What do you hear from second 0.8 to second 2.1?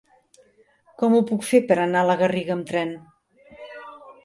Com ho puc fer per anar a